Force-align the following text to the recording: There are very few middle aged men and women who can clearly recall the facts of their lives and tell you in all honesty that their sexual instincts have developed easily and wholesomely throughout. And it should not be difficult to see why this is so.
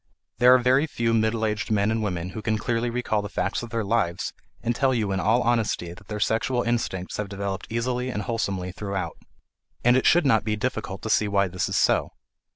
There 0.39 0.55
are 0.55 0.57
very 0.57 0.87
few 0.87 1.13
middle 1.13 1.45
aged 1.45 1.69
men 1.69 1.91
and 1.91 2.01
women 2.01 2.29
who 2.31 2.41
can 2.41 2.57
clearly 2.57 2.89
recall 2.89 3.21
the 3.21 3.29
facts 3.29 3.61
of 3.61 3.69
their 3.69 3.83
lives 3.83 4.33
and 4.63 4.75
tell 4.75 4.95
you 4.95 5.11
in 5.11 5.19
all 5.19 5.43
honesty 5.43 5.93
that 5.93 6.07
their 6.07 6.19
sexual 6.19 6.63
instincts 6.63 7.17
have 7.17 7.29
developed 7.29 7.67
easily 7.69 8.09
and 8.09 8.23
wholesomely 8.23 8.71
throughout. 8.71 9.15
And 9.83 9.95
it 9.95 10.07
should 10.07 10.25
not 10.25 10.43
be 10.43 10.55
difficult 10.55 11.03
to 11.03 11.09
see 11.11 11.27
why 11.27 11.49
this 11.49 11.69
is 11.69 11.77
so. 11.77 12.13